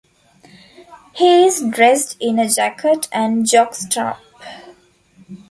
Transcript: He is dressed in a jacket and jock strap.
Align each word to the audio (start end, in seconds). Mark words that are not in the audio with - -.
He 1.13 1.45
is 1.45 1.61
dressed 1.69 2.17
in 2.19 2.39
a 2.39 2.49
jacket 2.49 3.07
and 3.11 3.47
jock 3.47 3.75
strap. 3.75 4.19